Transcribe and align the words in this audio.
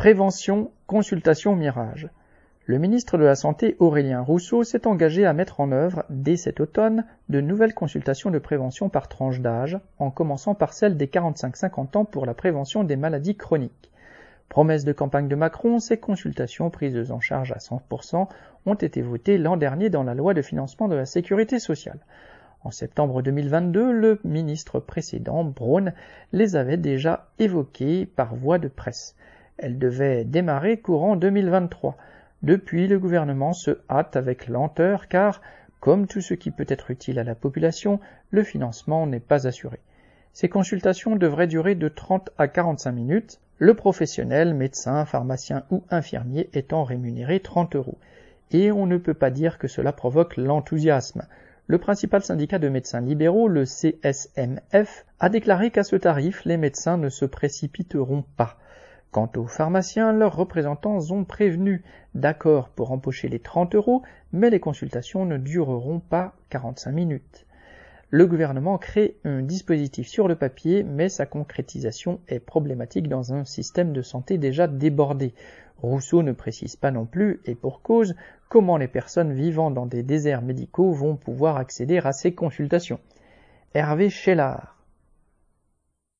Prévention, 0.00 0.70
consultation 0.86 1.54
mirage. 1.54 2.08
Le 2.64 2.78
ministre 2.78 3.18
de 3.18 3.24
la 3.24 3.34
Santé 3.34 3.76
Aurélien 3.80 4.22
Rousseau 4.22 4.64
s'est 4.64 4.86
engagé 4.86 5.26
à 5.26 5.34
mettre 5.34 5.60
en 5.60 5.72
œuvre, 5.72 6.06
dès 6.08 6.36
cet 6.36 6.58
automne, 6.58 7.04
de 7.28 7.42
nouvelles 7.42 7.74
consultations 7.74 8.30
de 8.30 8.38
prévention 8.38 8.88
par 8.88 9.08
tranche 9.08 9.40
d'âge, 9.40 9.78
en 9.98 10.10
commençant 10.10 10.54
par 10.54 10.72
celle 10.72 10.96
des 10.96 11.06
45-50 11.06 11.98
ans 11.98 12.04
pour 12.06 12.24
la 12.24 12.32
prévention 12.32 12.82
des 12.82 12.96
maladies 12.96 13.36
chroniques. 13.36 13.90
Promesse 14.48 14.86
de 14.86 14.94
campagne 14.94 15.28
de 15.28 15.34
Macron, 15.34 15.80
ces 15.80 15.98
consultations 15.98 16.70
prises 16.70 17.10
en 17.10 17.20
charge 17.20 17.52
à 17.52 17.58
100% 17.58 18.26
ont 18.64 18.74
été 18.74 19.02
votées 19.02 19.36
l'an 19.36 19.58
dernier 19.58 19.90
dans 19.90 20.02
la 20.02 20.14
loi 20.14 20.32
de 20.32 20.40
financement 20.40 20.88
de 20.88 20.96
la 20.96 21.04
sécurité 21.04 21.58
sociale. 21.58 22.00
En 22.64 22.70
septembre 22.70 23.20
2022, 23.20 23.92
le 23.92 24.18
ministre 24.24 24.80
précédent, 24.80 25.44
Braun, 25.44 25.92
les 26.32 26.56
avait 26.56 26.78
déjà 26.78 27.28
évoquées 27.38 28.06
par 28.06 28.34
voie 28.34 28.58
de 28.58 28.68
presse. 28.68 29.14
Elle 29.62 29.78
devait 29.78 30.24
démarrer 30.24 30.78
courant 30.78 31.16
2023. 31.16 31.98
Depuis, 32.42 32.88
le 32.88 32.98
gouvernement 32.98 33.52
se 33.52 33.78
hâte 33.90 34.16
avec 34.16 34.48
lenteur 34.48 35.06
car, 35.06 35.42
comme 35.80 36.06
tout 36.06 36.22
ce 36.22 36.32
qui 36.32 36.50
peut 36.50 36.64
être 36.66 36.90
utile 36.90 37.18
à 37.18 37.24
la 37.24 37.34
population, 37.34 38.00
le 38.30 38.42
financement 38.42 39.06
n'est 39.06 39.20
pas 39.20 39.46
assuré. 39.46 39.78
Ces 40.32 40.48
consultations 40.48 41.14
devraient 41.14 41.46
durer 41.46 41.74
de 41.74 41.88
30 41.88 42.30
à 42.38 42.48
45 42.48 42.92
minutes, 42.92 43.40
le 43.58 43.74
professionnel, 43.74 44.54
médecin, 44.54 45.04
pharmacien 45.04 45.64
ou 45.70 45.82
infirmier 45.90 46.48
étant 46.54 46.84
rémunéré 46.84 47.40
30 47.40 47.76
euros. 47.76 47.98
Et 48.52 48.72
on 48.72 48.86
ne 48.86 48.96
peut 48.96 49.12
pas 49.12 49.30
dire 49.30 49.58
que 49.58 49.68
cela 49.68 49.92
provoque 49.92 50.38
l'enthousiasme. 50.38 51.26
Le 51.66 51.76
principal 51.76 52.22
syndicat 52.22 52.58
de 52.58 52.70
médecins 52.70 53.02
libéraux, 53.02 53.46
le 53.46 53.66
CSMF, 53.66 55.04
a 55.20 55.28
déclaré 55.28 55.70
qu'à 55.70 55.84
ce 55.84 55.96
tarif, 55.96 56.46
les 56.46 56.56
médecins 56.56 56.96
ne 56.96 57.10
se 57.10 57.26
précipiteront 57.26 58.24
pas. 58.38 58.56
Quant 59.10 59.30
aux 59.36 59.46
pharmaciens, 59.46 60.12
leurs 60.12 60.36
représentants 60.36 61.10
ont 61.10 61.24
prévenu 61.24 61.82
d'accord 62.14 62.68
pour 62.68 62.92
empocher 62.92 63.28
les 63.28 63.40
30 63.40 63.74
euros, 63.74 64.02
mais 64.32 64.50
les 64.50 64.60
consultations 64.60 65.24
ne 65.24 65.36
dureront 65.36 65.98
pas 65.98 66.34
45 66.50 66.92
minutes. 66.92 67.46
Le 68.10 68.26
gouvernement 68.26 68.78
crée 68.78 69.16
un 69.24 69.42
dispositif 69.42 70.06
sur 70.06 70.28
le 70.28 70.36
papier, 70.36 70.84
mais 70.84 71.08
sa 71.08 71.26
concrétisation 71.26 72.20
est 72.28 72.38
problématique 72.38 73.08
dans 73.08 73.32
un 73.32 73.44
système 73.44 73.92
de 73.92 74.02
santé 74.02 74.38
déjà 74.38 74.68
débordé. 74.68 75.34
Rousseau 75.82 76.22
ne 76.22 76.32
précise 76.32 76.76
pas 76.76 76.92
non 76.92 77.06
plus, 77.06 77.40
et 77.46 77.56
pour 77.56 77.82
cause, 77.82 78.14
comment 78.48 78.76
les 78.76 78.88
personnes 78.88 79.32
vivant 79.32 79.72
dans 79.72 79.86
des 79.86 80.04
déserts 80.04 80.42
médicaux 80.42 80.92
vont 80.92 81.16
pouvoir 81.16 81.56
accéder 81.56 81.98
à 81.98 82.12
ces 82.12 82.32
consultations. 82.32 83.00
Hervé 83.74 84.08
Schellard 84.08 84.79